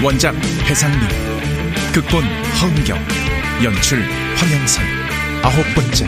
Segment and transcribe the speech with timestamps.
[0.00, 0.32] 원작
[0.64, 1.00] 배상민,
[1.92, 2.98] 극본 허은경,
[3.64, 4.00] 연출
[4.36, 4.84] 황영선,
[5.42, 6.06] 아홉 번째.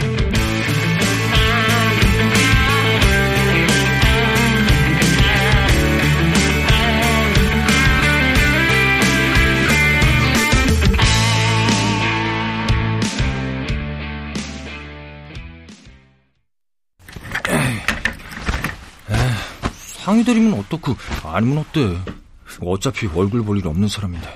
[19.75, 22.20] 상의드리면 어떻고 아니면 어때
[22.69, 24.27] 어차피 얼굴 볼 일 없는 사람인데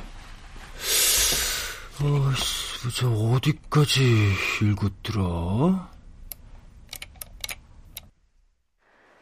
[2.03, 5.89] 어이씨 저 어디까지 읽었더라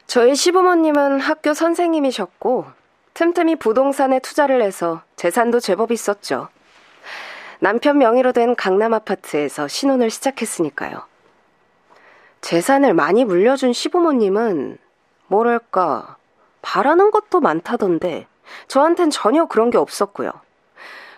[0.07, 2.67] 저희 시부모님은 학교 선생님이셨고
[3.15, 6.49] 틈틈이 부동산에 투자를 해서 재산도 제법 있었죠.
[7.61, 11.07] 남편 명의로 된 강남 아파트에서 신혼을 시작했으니까요.
[12.41, 14.79] 재산을 많이 물려준 시부모님은
[15.29, 16.17] 뭐랄까
[16.61, 18.27] 바라는 것도 많다던데
[18.69, 20.33] 저한텐 전혀 그런 게 없었고요.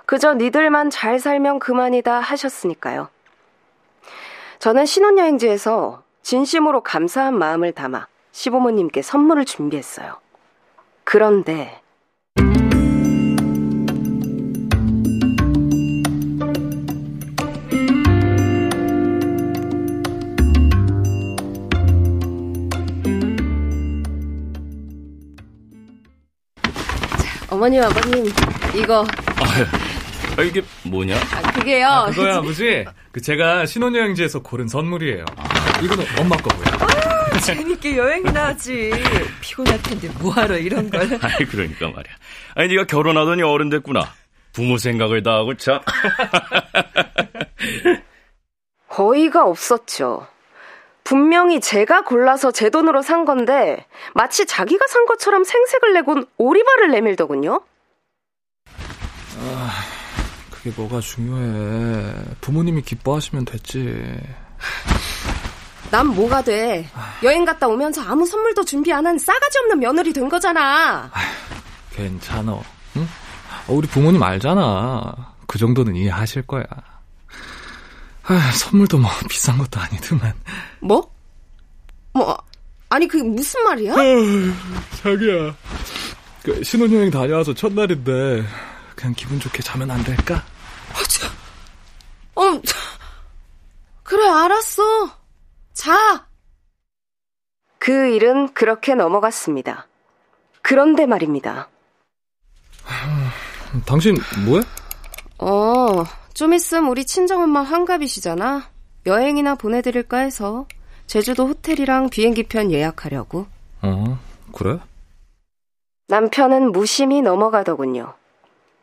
[0.07, 3.09] 그저 니들만 잘 살면 그만이다 하셨으니까요.
[4.59, 10.19] 저는 신혼여행지에서 진심으로 감사한 마음을 담아 시부모님께 선물을 준비했어요.
[11.05, 11.81] 그런데
[27.65, 28.27] 어머님, 아버님,
[28.77, 29.07] 이거.
[30.37, 31.17] 아, 이게 뭐냐?
[31.17, 31.89] 아, 그게요.
[31.89, 32.85] 아, 그거야, 아버지.
[33.11, 35.25] 그 제가 신혼여행지에서 고른 선물이에요.
[35.35, 36.67] 아, 이거는 엄마 거고요.
[36.79, 38.93] 아, 재밌게 여행이나 하지.
[39.41, 41.01] 피곤할 텐데 뭐하러 이런 걸.
[41.25, 42.13] 아니, 그러니까 말이야.
[42.55, 44.13] 아니, 네가 결혼하더니 어른 됐구나.
[44.53, 45.81] 부모 생각을 다 하고 참.
[48.95, 50.27] 어이가 없었죠.
[51.05, 57.61] 분명히 제가 골라서 제 돈으로 산 건데 마치 자기가 산 것처럼 생색을 내곤 오리발을 내밀더군요.
[59.39, 59.71] 아,
[60.51, 62.15] 그게 뭐가 중요해.
[62.41, 64.19] 부모님이 기뻐하시면 됐지.
[65.91, 66.89] 난 뭐가 돼.
[67.23, 71.11] 여행 갔다 오면서 아무 선물도 준비 안 한 싸가지 없는 며느리 된 거잖아.
[71.93, 72.59] 괜찮아.
[72.97, 73.07] 응?
[73.69, 75.35] 우리 부모님 알잖아.
[75.47, 76.65] 그 정도는 이해하실 거야.
[78.27, 80.35] 아, 선물도 뭐 비싼 것도 아니더만.
[80.81, 81.13] 뭐?
[82.13, 82.37] 뭐
[82.89, 83.95] 아니 그게 무슨 말이야?
[85.03, 85.57] 자기야.
[86.43, 88.45] 그 신혼여행 다녀와서 첫날인데
[88.95, 90.43] 그냥 기분 좋게 자면 안 될까?
[92.37, 92.61] 어,
[94.03, 94.83] 그래 알았어.
[95.73, 96.27] 자.
[97.79, 99.87] 그 일은 그렇게 넘어갔습니다.
[100.63, 101.69] 그런데 말입니다.
[103.85, 104.65] 당신 뭐해?
[105.39, 108.69] 어, 좀 있으면 우리 친정엄마 환갑이시잖아.
[109.07, 110.67] 여행이나 보내드릴까 해서
[111.07, 113.47] 제주도 호텔이랑 비행기편 예약하려고.
[113.83, 114.19] 어,
[114.53, 114.81] 그래?
[116.09, 118.15] 남편은 무심히 넘어가더군요.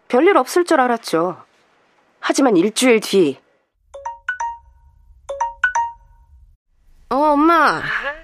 [0.08, 1.44] 별일 없을 줄 알았죠.
[2.22, 3.38] 하지만 일주일 뒤.
[7.10, 7.82] 어, 엄마.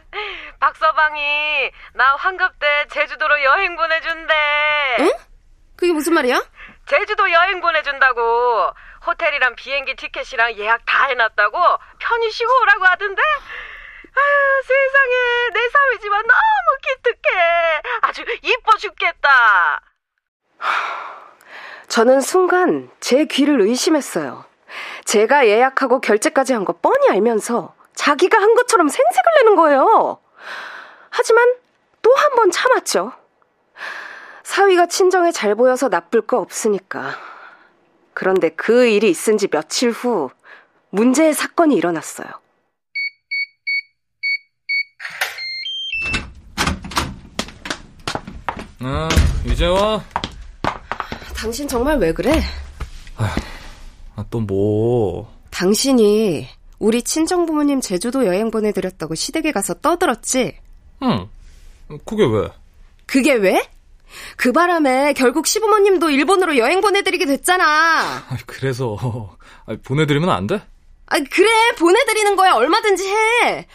[0.59, 1.21] 박서방이
[1.93, 4.33] 나 환갑 때 제주도로 여행 보내준대.
[5.01, 5.11] 응?
[5.75, 6.41] 그게 무슨 말이야?
[6.87, 8.71] 제주도 여행 보내준다고.
[9.05, 11.57] 호텔이랑 비행기 티켓이랑 예약 다 해놨다고
[11.99, 13.21] 편히 쉬고 오라고 하던데.
[13.21, 17.81] 아유 세상에 내 사위지만 너무 기특해.
[18.01, 19.81] 아주 이뻐 죽겠다.
[21.87, 24.45] 저는 순간 제 귀를 의심했어요.
[25.05, 30.19] 제가 예약하고 결제까지 한 거 뻔히 알면서 자기가 한 것처럼 생색을 내는 거예요.
[31.09, 31.53] 하지만
[32.01, 33.13] 또 한 번 참았죠.
[34.57, 37.11] 사위가 친정에 잘 보여서 나쁠 거 없으니까.
[38.15, 40.31] 그런데 그 일이 있은 지 며칠 후
[40.89, 42.27] 문제의 사건이 일어났어요.
[48.79, 49.09] 아,
[49.45, 50.03] 이제 와.
[51.35, 52.41] 당신 정말 왜 그래?
[54.15, 55.31] 아, 또 뭐.
[55.51, 56.47] 당신이
[56.79, 60.57] 우리 친정 부모님 제주도 여행 보내드렸다고 시댁에 가서 떠들었지?
[61.03, 61.29] 응.
[62.05, 62.49] 그게 왜?
[63.05, 63.76] 그게 왜?
[64.35, 68.25] 그 바람에 결국 시부모님도 일본으로 여행 보내드리게 됐잖아.
[68.45, 68.97] 그래서
[69.83, 70.61] 보내드리면 안 돼?
[71.07, 73.67] 아 그래 보내드리는 거야 얼마든지 해.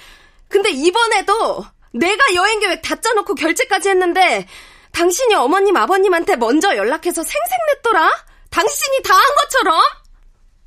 [0.49, 1.65] 근데 이번에도
[1.95, 4.47] 내가 여행 계획 다 짜놓고 결제까지 했는데
[4.93, 8.11] 당신이 어머님 아버님한테 먼저 연락해서 생색냈더라.
[8.51, 9.81] 당신이 다 한 것처럼.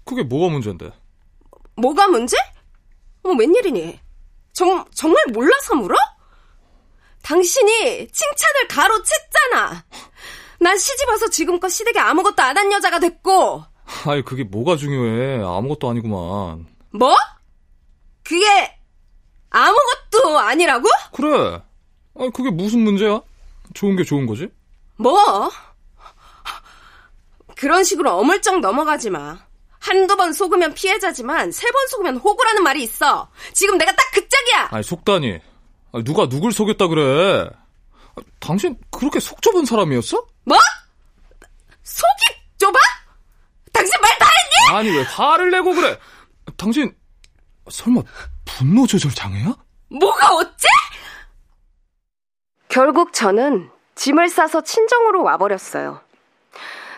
[0.05, 0.91] 그게 뭐가 문제인데?
[1.77, 2.35] 뭐가 문제?
[3.23, 3.99] 어 웬일이니?
[4.53, 5.95] 정 정말 몰라서 물어?
[7.25, 9.83] 당신이 칭찬을 가로챘잖아.
[10.59, 13.63] 난 시집 와서 지금껏 시댁에 아무것도 안 한 여자가 됐고.
[14.05, 15.43] 아이, 그게 뭐가 중요해.
[15.43, 16.67] 아무것도 아니구만.
[16.91, 17.15] 뭐?
[18.23, 18.77] 그게
[19.49, 20.87] 아무것도 어, 아니라고?
[21.13, 21.61] 그래.
[22.17, 23.19] 아, 그게 무슨 문제야?
[23.73, 24.47] 좋은 게 좋은 거지?
[24.97, 25.51] 뭐?
[27.57, 29.39] 그런 식으로 어물쩍 넘어가지 마.
[29.79, 33.29] 한두 번 속으면 피해자지만 세 번 속으면 호구라는 말이 있어.
[33.53, 34.69] 지금 내가 딱 그 짝이야.
[34.71, 35.39] 아니 속다니.
[36.03, 37.49] 누가 누굴 속였다 그래?
[38.15, 40.25] 아, 당신 그렇게 속 좁은 사람이었어?
[40.45, 40.57] 뭐?
[41.83, 42.23] 속이
[42.57, 42.73] 좁아?
[43.73, 44.77] 당신 말 다 했니?
[44.77, 45.99] 아니 왜 화를 내고 그래?
[46.57, 46.95] 당신
[47.69, 48.01] 설마
[48.45, 49.55] 분노 조절 장애야?
[49.99, 50.67] 뭐가 어째?
[52.67, 56.01] 결국 저는 짐을 싸서 친정으로 와버렸어요.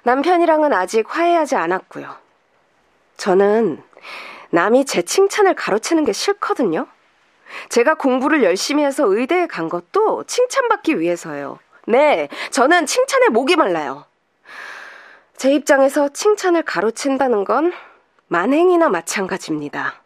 [0.04, 2.16] 남편이랑은 아직 화해하지 않았고요.
[3.18, 3.84] 저는
[4.52, 6.88] 남이 제 칭찬을 가로채는 게 싫거든요.
[7.70, 11.60] 제가 공부를 열심히 해서 의대에 간 것도 칭찬받기 위해서예요.
[11.86, 14.06] 네, 저는 칭찬에 목이 말라요.
[15.38, 17.72] 제 입장에서 칭찬을 가로챈다는 건
[18.28, 20.02] 만행이나 마찬가지입니다.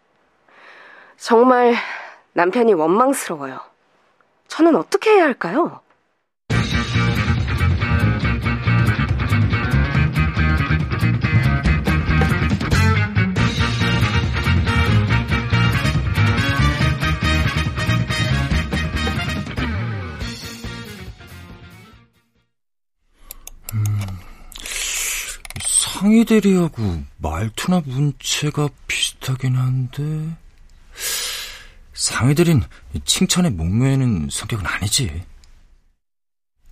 [1.18, 1.76] 정말
[2.34, 3.60] 남편이 원망스러워요.
[4.48, 5.82] 저는 어떻게 해야 할까요?
[25.62, 30.38] 상의 대리하고 말투나 문체가 비슷하긴 한데
[31.94, 32.62] 상의 대리는
[33.06, 35.24] 칭찬에 목매는 성격은 아니지.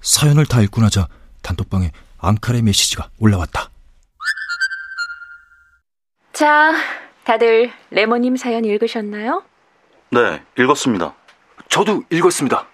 [0.01, 1.07] 사연을 다 읽고 나자
[1.41, 3.69] 단톡방에 앙칼의 메시지가 올라왔다.
[6.33, 6.73] 자,
[7.23, 9.43] 다들 레모님 사연 읽으셨나요?
[10.11, 11.13] 네, 읽었습니다.
[11.69, 12.67] 저도 읽었습니다.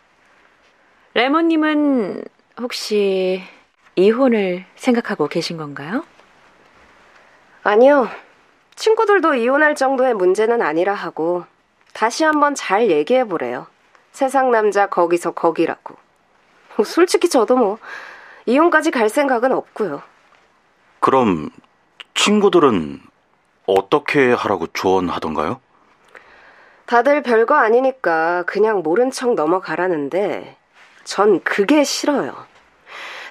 [1.16, 2.24] 레모님은
[2.62, 3.44] 혹시
[3.95, 6.03] 이혼을 생각하고 계신 건가요?
[7.63, 8.07] 아니요.
[8.75, 11.45] 친구들도 이혼할 정도의 문제는 아니라 하고
[11.94, 13.68] 다시 한번 잘 얘기해 보래요.
[14.12, 15.95] 세상 남자 거기서 거기라고.
[16.83, 17.77] 솔직히 저도 뭐
[18.45, 20.01] 이혼까지 갈 생각은 없고요.
[21.00, 21.50] 그럼
[22.13, 23.01] 친구들은
[23.65, 25.59] 어떻게 하라고 조언하던가요?
[26.86, 30.56] 다들 별거 아니니까 그냥 모른 척 넘어가라는데
[31.03, 32.45] 전 그게 싫어요.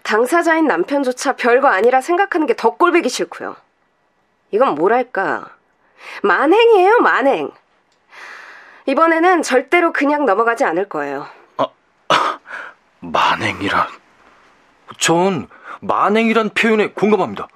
[0.04, 3.56] 당사자인 남편조차 별거 아니라 생각하는 게 더 꼴보기 싫고요.
[4.52, 5.48] 이건 뭐랄까.
[6.22, 7.50] 만행이에요, 만행.
[8.86, 11.26] 이번에는 절대로 그냥 넘어가지 않을 거예요.
[11.56, 11.68] 아,
[12.08, 12.38] 아
[13.00, 13.88] 만행이란.
[14.98, 15.48] 전
[15.80, 17.48] 만행이란 표현에 공감합니다.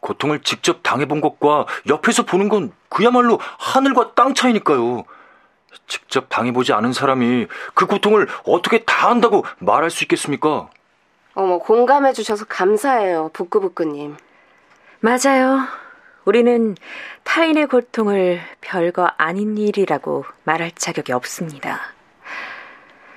[0.00, 5.04] 고통을 직접 당해본 것과 옆에서 보는 건 그야말로 하늘과 땅 차이니까요.
[5.88, 10.68] 직접 당해보지 않은 사람이 그 고통을 어떻게 다 한다고 말할 수 있겠습니까?
[11.38, 14.16] 어머, 공감해 주셔서 감사해요, 부끄부끄님.
[14.98, 15.60] 맞아요.
[16.24, 16.74] 우리는
[17.22, 21.78] 타인의 고통을 별거 아닌 일이라고 말할 자격이 없습니다.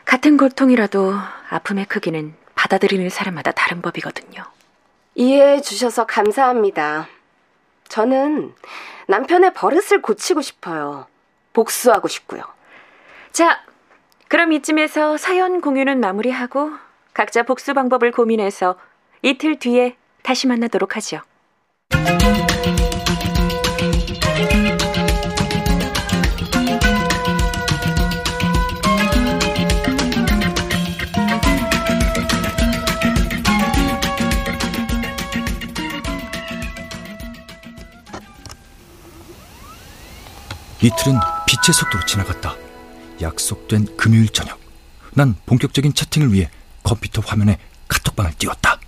[0.06, 1.16] 같은 고통이라도
[1.50, 4.44] 아픔의 크기는 받아들이는 사람마다 다른 법이거든요.
[5.16, 7.08] 이해해 주셔서 감사합니다.
[7.88, 8.54] 저는
[9.08, 11.08] 남편의 버릇을 고치고 싶어요.
[11.54, 12.44] 복수하고 싶고요.
[13.32, 13.64] 자,
[14.28, 16.70] 그럼 이쯤에서 사연 공유는 마무리하고
[17.14, 18.78] 각자 복수 방법을 고민해서
[19.22, 21.22] 이틀 뒤에 다시 만나도록 하죠.
[40.84, 42.56] 이틀은 빛의 속도로 지나갔다.
[43.22, 44.60] 약속된 금요일 저녁.
[45.14, 46.50] 난 본격적인 채팅을 위해
[46.84, 48.80] 컴퓨터 화면에 카톡방을 띄웠다.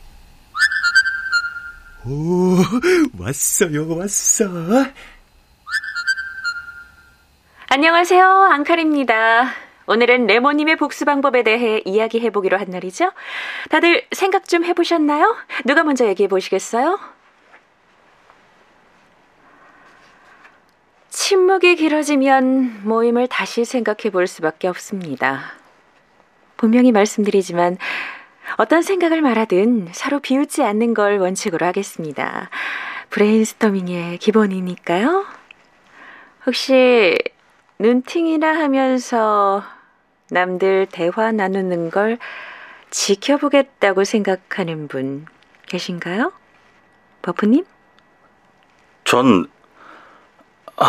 [2.05, 2.57] 오,
[3.17, 4.45] 왔어요, 왔어.
[7.69, 9.51] 안녕하세요, 앙칼입니다.
[9.85, 13.11] 오늘은 레모님의 복수 방법에 대해 이야기해보기로 한 날이죠?
[13.69, 15.35] 다들 생각 좀 해보셨나요?
[15.65, 16.99] 누가 먼저 얘기해 보시겠어요?
[21.09, 25.62] 침묵이 길어지면 모임을 다시 생각해 볼 수밖에 없습니다.
[26.63, 27.77] 분명히 말씀드리지만
[28.55, 32.49] 어떤 생각을 말하든 서로 비웃지 않는 걸 원칙으로 하겠습니다.
[33.09, 35.25] 브레인스토밍의 기본이니까요.
[36.45, 37.17] 혹시
[37.79, 39.61] 눈팅이나 하면서
[40.31, 42.17] 남들 대화 나누는 걸
[42.91, 45.25] 지켜보겠다고 생각하는 분
[45.67, 46.31] 계신가요?
[47.23, 47.65] 버프님?
[49.03, 49.47] 전
[50.77, 50.87] 아,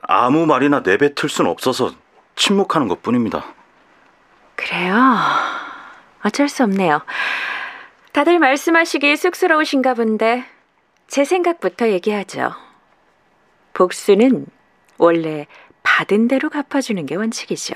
[0.00, 1.92] 아무 말이나 내뱉을 순 없어서
[2.34, 3.44] 침묵하는 것 뿐입니다.
[4.56, 4.94] 그래요?
[6.24, 7.02] 어쩔 수 없네요.
[8.12, 10.44] 다들 말씀하시기 쑥스러우신가 본데
[11.08, 12.52] 제 생각부터 얘기하죠.
[13.72, 14.46] 복수는
[14.98, 15.46] 원래
[15.82, 17.74] 받은 대로 갚아주는 게 원칙이죠.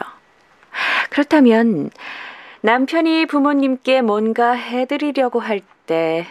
[1.11, 1.91] 그렇다면
[2.61, 6.27] 남편이 부모님께 뭔가 해드리려고 할 때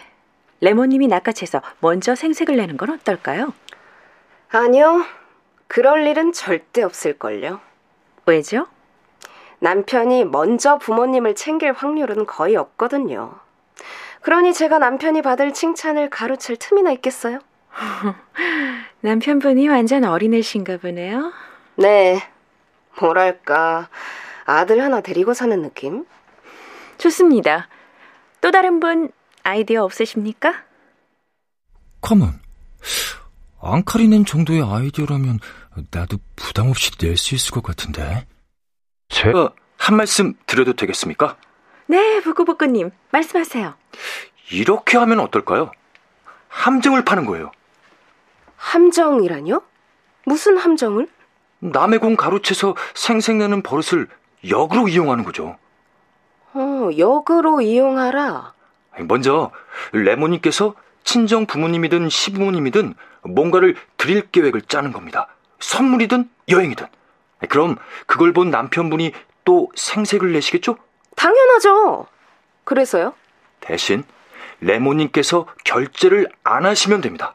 [0.60, 3.54] 레모님이 낚아채서 먼저 생색을 내는 건 어떨까요?
[4.50, 5.04] 아니요.
[5.66, 7.60] 그럴 일은 절대 없을걸요.
[8.26, 8.66] 왜죠?
[9.60, 13.34] 남편이 먼저 부모님을 챙길 확률은 거의 없거든요.
[14.22, 17.38] 그러니 제가 남편이 받을 칭찬을 가로챌 틈이나 있겠어요?
[19.00, 21.32] 남편분이 완전 어린애신가 보네요.
[21.76, 22.20] 네.
[22.98, 23.88] 뭐랄까,
[24.44, 26.06] 아들 하나 데리고 사는 느낌?
[26.98, 27.68] 좋습니다.
[28.40, 29.10] 또 다른 분
[29.42, 30.54] 아이디어 없으십니까?
[32.00, 32.40] 가만.
[33.60, 35.40] 앙카리 낸 정도의 아이디어라면
[35.90, 38.26] 나도 부담 없이 낼 수 있을 것 같은데.
[39.08, 41.36] 제가 한 말씀 드려도 되겠습니까?
[41.86, 43.74] 네, 부꾸부꾸님, 말씀하세요.
[44.50, 45.70] 이렇게 하면 어떨까요?
[46.48, 47.52] 함정을 파는 거예요.
[48.56, 49.62] 함정이라뇨?
[50.24, 51.08] 무슨 함정을?
[51.60, 54.08] 남의 공 가로채서 생색내는 버릇을
[54.48, 55.56] 역으로 이용하는 거죠.
[56.52, 58.54] 어, 역으로 이용하라.
[59.00, 59.50] 먼저
[59.92, 62.94] 레모님께서 친정 부모님이든 시부모님이든
[63.24, 65.28] 뭔가를 드릴 계획을 짜는 겁니다.
[65.60, 66.86] 선물이든 여행이든.
[67.48, 67.76] 그럼
[68.06, 69.12] 그걸 본 남편분이
[69.44, 70.76] 또 생색을 내시겠죠?
[71.16, 72.06] 당연하죠.
[72.64, 73.14] 그래서요?
[73.60, 74.04] 대신
[74.60, 77.34] 레모님께서 결제를 안 하시면 됩니다.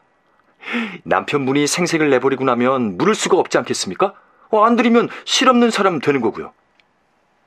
[1.04, 4.14] 남편분이 생색을 내버리고 나면 물을 수가 없지 않겠습니까?
[4.50, 6.52] 어, 안 드리면 실없는 사람 되는 거고요.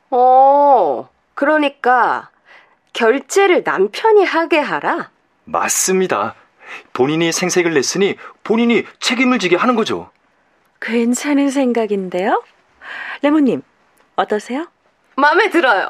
[0.09, 2.29] 어, 그러니까
[2.93, 5.09] 결제를 남편이 하게 하라?
[5.43, 6.35] 맞습니다.
[6.93, 10.09] 본인이 생색을 냈으니 본인이 책임을 지게 하는 거죠.
[10.85, 12.43] 괜찮은 생각인데요?
[13.21, 13.63] 레몬님,
[14.15, 14.67] 어떠세요?
[15.15, 15.89] 마음에 들어요.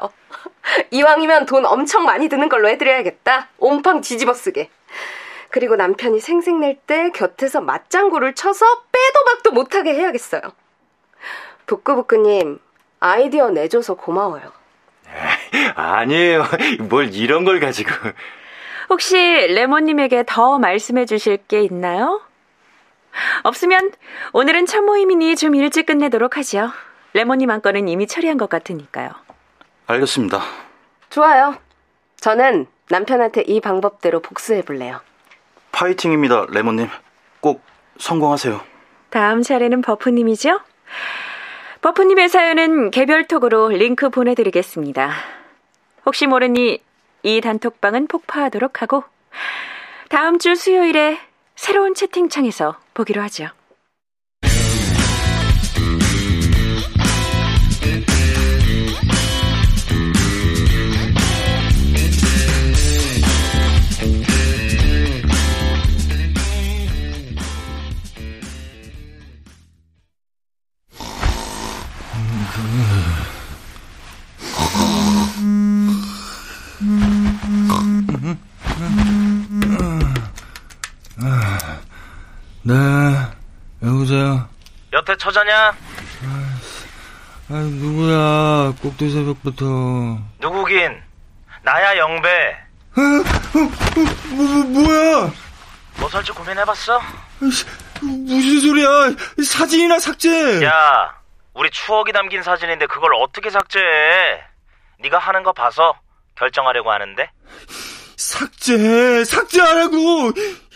[0.90, 3.48] 이왕이면 돈 엄청 많이 드는 걸로 해드려야겠다.
[3.58, 4.70] 옴팡 뒤집어 쓰게.
[5.50, 10.40] 그리고 남편이 생색낼 때 곁에서 맞장구를 쳐서 빼도 박도 못하게 해야겠어요.
[11.66, 12.58] 부끄부끄님,
[13.00, 14.52] 아이디어 내줘서 고마워요.
[15.74, 16.44] 아니에요.
[16.88, 17.90] 뭘 이런 걸 가지고.
[18.88, 22.22] 혹시 레몬님에게 더 말씀해 주실 게 있나요?
[23.42, 23.92] 없으면
[24.32, 26.70] 오늘은 첫 모임이니 좀 일찍 끝내도록 하죠.
[27.12, 29.10] 레몬님 한 건은 이미 처리한 것 같으니까요.
[29.86, 30.42] 알겠습니다.
[31.10, 31.56] 좋아요.
[32.20, 35.00] 저는 남편한테 이 방법대로 복수해 볼래요.
[35.72, 36.88] 파이팅입니다, 레몬님.
[37.40, 37.62] 꼭
[37.98, 38.60] 성공하세요.
[39.10, 40.60] 다음 차례는 버프님이죠?
[41.82, 45.12] 버프님의 사연은 개별톡으로 링크 보내드리겠습니다.
[46.04, 46.82] 혹시 모르니
[47.22, 49.04] 이 단톡방은 폭파하도록 하고
[50.08, 51.18] 다음 주 수요일에
[51.56, 53.48] 새로운 채팅창에서 보기로 하죠.
[82.66, 82.74] 네,
[83.80, 84.48] 여보세요?
[84.92, 85.68] 여태 처자냐?
[87.48, 88.74] 아, 누구야?
[88.82, 89.64] 꼭두 새벽부터.
[90.40, 91.00] 누구긴?
[91.62, 92.56] 나야 영배.
[92.96, 95.32] 아, 어, 어, 뭐, 뭐, 뭐야?
[96.00, 97.00] 뭐 설치 고민해봤어?
[98.00, 99.14] 무슨 소리야?
[99.44, 100.64] 사진이나 삭제.
[100.64, 101.14] 야,
[101.54, 104.42] 우리 추억이 담긴 사진인데 그걸 어떻게 삭제해?
[104.98, 105.94] 네가 하는 거 봐서
[106.34, 107.30] 결정하려고 하는데.
[108.16, 110.32] 삭제, 삭제하라고.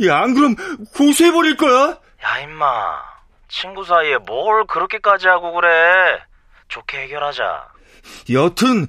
[0.07, 0.55] 야, 안 그럼
[0.95, 1.99] 고소해버릴 거야?
[2.25, 3.03] 야, 임마.
[3.49, 6.23] 친구 사이에 뭘 그렇게까지 하고 그래.
[6.69, 7.69] 좋게 해결하자.
[8.33, 8.87] 여튼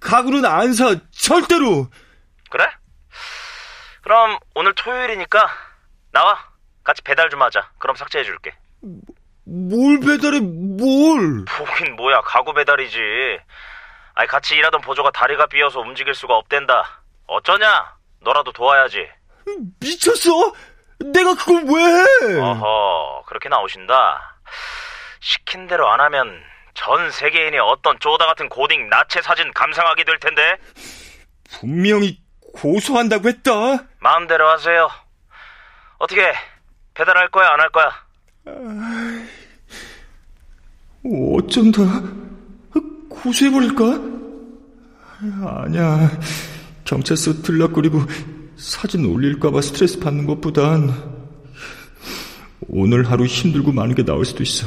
[0.00, 1.88] 가구는 안 사, 절대로.
[2.50, 2.66] 그래?
[4.02, 5.48] 그럼 오늘 토요일이니까
[6.12, 6.38] 나와.
[6.82, 7.70] 같이 배달 좀 하자.
[7.78, 8.54] 그럼 삭제해줄게.
[9.46, 11.44] 뭘 배달해, 뭘?
[11.46, 12.98] 보긴 뭐야, 가구 배달이지.
[14.14, 17.03] 아니, 같이 일하던 보조가 다리가 삐어서 움직일 수가 없댄다.
[17.26, 17.96] 어쩌냐?
[18.20, 19.06] 너라도 도와야지.
[19.80, 20.52] 미쳤어?
[21.12, 21.82] 내가 그걸 왜
[22.34, 22.40] 해?
[22.40, 24.38] 어허, 그렇게 나오신다.
[25.20, 26.40] 시킨 대로 안 하면
[26.74, 30.56] 전 세계인이 어떤 쪼다 같은 고딩 나체 사진 감상하게 될 텐데.
[31.60, 32.20] 분명히
[32.54, 33.50] 고소한다고 했다.
[34.00, 34.88] 마음대로 하세요.
[35.98, 36.32] 어떻게
[36.94, 38.04] 배달할 거야, 안 할 거야?
[41.04, 41.80] 어쩐다.
[43.10, 43.84] 고소해버릴까?
[45.64, 46.10] 아니야.
[46.84, 48.00] 경찰서 들락거리고
[48.56, 51.14] 사진 올릴까봐 스트레스 받는 것보단
[52.68, 54.66] 오늘 하루 힘들고 많은 게 나올 수도 있어.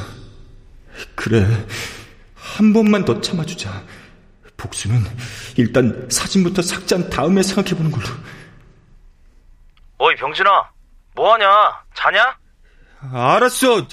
[1.14, 1.46] 그래.
[2.34, 3.82] 한 번만 더 참아주자.
[4.56, 5.00] 복수는
[5.56, 8.06] 일단 사진부터 삭제한 다음에 생각해보는 걸로.
[9.98, 10.70] 어이, 병진아.
[11.14, 11.46] 뭐하냐?
[11.94, 12.38] 자냐?
[13.12, 13.86] 알았어.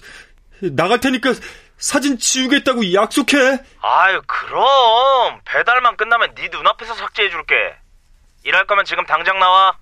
[0.72, 1.34] 나갈 테니까
[1.78, 3.38] 사진 지우겠다고 약속해.
[3.82, 5.40] 아유, 그럼.
[5.46, 7.56] 배달만 끝나면 네 눈앞에서 삭제해줄게.
[8.46, 9.76] 일할 거면 지금 당장 나와.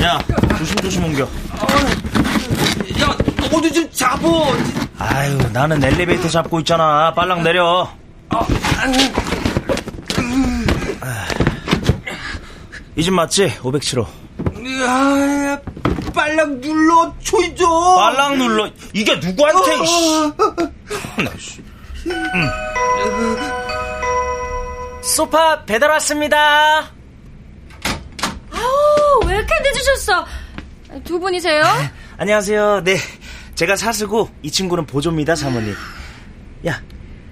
[0.00, 0.20] 야,
[0.56, 1.24] 조심조심 옮겨.
[3.00, 3.18] 야,
[3.50, 4.54] 너도 좀 잡어.
[4.98, 7.12] 아유, 나는 엘리베이터 잡고 있잖아.
[7.14, 7.88] 빨랑 내려.
[12.96, 13.58] 이집 맞지?
[13.60, 14.06] 507호.
[14.84, 15.60] 야,
[16.14, 17.64] 빨랑 눌러, 초이죠.
[17.96, 18.68] 빨랑 눌러.
[18.92, 19.84] 이게 누구한테, 어.
[19.84, 20.32] 씨.
[21.22, 21.62] 나, 씨.
[25.02, 26.90] 소파 배달 왔습니다.
[28.50, 30.26] 아우, 왜 이렇게 늦으셨어?
[31.04, 31.62] 두 분이세요?
[32.18, 32.82] 안녕하세요.
[32.82, 32.96] 네.
[33.58, 35.74] 제가 사수고 이 친구는 보조입니다, 사모님.
[36.68, 36.80] 야,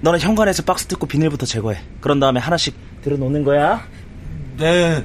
[0.01, 1.81] 너는 현관에서 박스 뜯고 비닐부터 제거해.
[2.01, 3.87] 그런 다음에 하나씩 들어놓는 거야.
[4.57, 5.05] 네.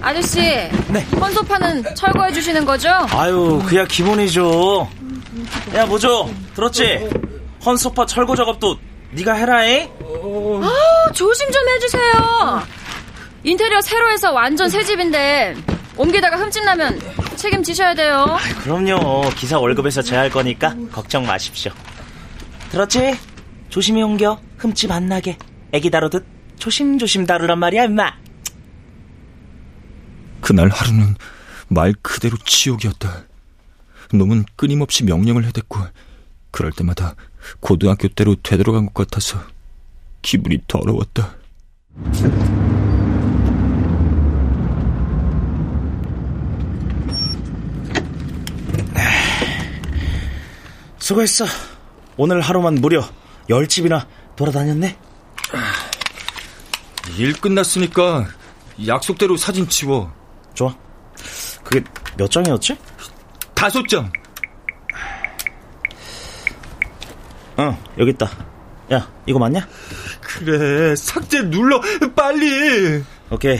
[0.00, 0.38] 아저씨.
[0.40, 1.00] 네.
[1.20, 2.88] 헌소파는 철거해 주시는 거죠?
[3.10, 4.88] 아유, 그야 기본이죠.
[5.74, 6.32] 야, 뭐죠?
[6.54, 7.10] 들었지?
[7.66, 8.76] 헌소파 철거 작업도
[9.10, 9.90] 네가 해라잉.
[9.98, 12.62] 아우, 조심 좀 해주세요.
[13.42, 15.56] 인테리어 새로 해서 완전 새 집인데
[15.96, 17.00] 옮기다가 흠집 나면
[17.38, 18.36] 책임지셔야 돼요.
[18.62, 19.30] 그럼요.
[19.36, 21.72] 기사 월급에서 제할 거니까 걱정 마십시오.
[22.70, 23.16] 들었지?
[23.68, 24.40] 조심히 옮겨.
[24.58, 25.38] 흠집 안 나게.
[25.72, 26.26] 애기 다루듯
[26.58, 28.12] 조심조심 다루란 말이야, 임마.
[30.40, 31.14] 그날 하루는
[31.68, 33.24] 말 그대로 지옥이었다.
[34.12, 35.80] 놈은 끊임없이 명령을 해댔고
[36.50, 37.14] 그럴 때마다
[37.60, 39.38] 고등학교 때로 되돌아간 것 같아서
[40.22, 41.36] 기분이 더러웠다.
[51.08, 51.46] 수고했어.
[52.18, 53.02] 오늘 하루만 무려
[53.48, 54.98] 10집이나 돌아다녔네?
[57.16, 58.26] 일 끝났으니까
[58.86, 60.12] 약속대로 사진 치워.
[60.52, 60.76] 좋아.
[61.64, 61.82] 그게
[62.18, 62.76] 몇 장이었지?
[63.54, 64.12] 다섯 장.
[67.56, 68.30] 어, 여기 있다.
[68.92, 69.66] 야, 이거 맞냐?
[70.20, 71.80] 그래, 삭제 눌러,
[72.14, 73.02] 빨리!
[73.30, 73.58] 오케이.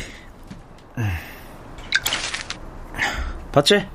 [3.51, 3.87] 봤지?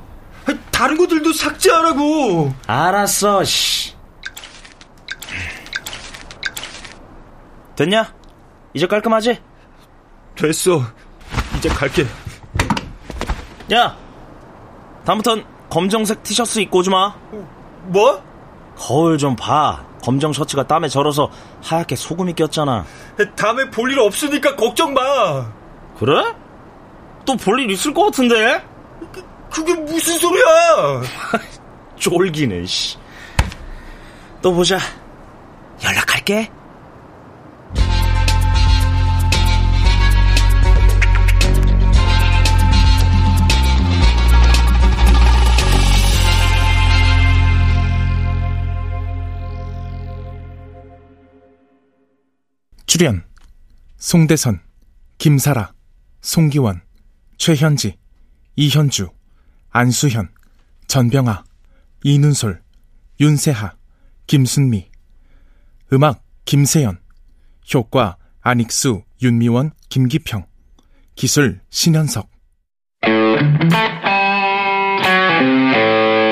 [0.84, 2.54] 다른 것들도 삭제하라고!
[2.68, 3.94] 알았어, 씨.
[7.78, 8.14] 됐냐?
[8.74, 9.42] 이제 깔끔하지?
[10.36, 10.82] 됐어.
[11.58, 12.06] 이제 갈게.
[13.72, 13.96] 야!
[15.06, 17.16] 다음부턴 검정색 티셔츠 입고 오지 마.
[17.84, 18.22] 뭐?
[18.76, 19.86] 거울 좀 봐.
[20.04, 22.84] 검정 셔츠가 땀에 절어서 하얗게 소금이 꼈잖아.
[23.38, 25.50] 다음에 볼 일 없으니까 걱정 마.
[25.98, 26.36] 그래?
[27.26, 28.62] 또 볼 일 있을 것 같은데?
[29.14, 31.02] 그 게 무슨 소리야?
[31.98, 32.98] 쫄기네, 씨.
[34.42, 34.78] 또 보자.
[35.84, 36.50] 연락할게.
[52.86, 53.24] 출연
[53.98, 54.62] 송대선,
[55.18, 55.74] 김사라,
[56.22, 56.84] 송기원,
[57.38, 57.98] 최현지,
[58.56, 59.10] 이현주,
[59.74, 60.30] 안수현,
[60.88, 61.44] 전병아,
[62.04, 62.62] 이눈솔,
[63.20, 63.74] 윤세하,
[64.28, 64.88] 김순미.
[65.92, 67.00] 음악 김세연.
[67.74, 70.46] 효과 안익수, 윤미원, 김기평.
[71.16, 72.30] 기술 신현석.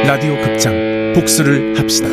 [0.06, 2.10] 라디오 극장 복수를 합시다.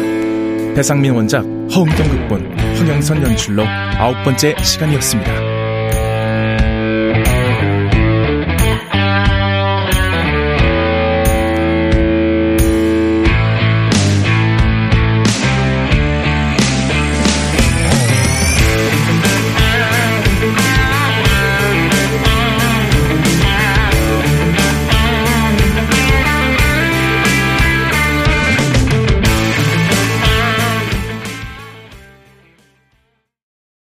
[0.75, 5.48] 배상민 원작 허웅경 극본 황영선 연출로 아홉 번째 시간이었습니다.